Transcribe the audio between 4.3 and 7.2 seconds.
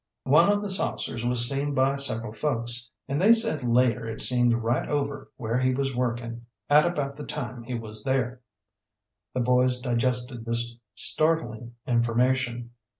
right over where he was workin' at about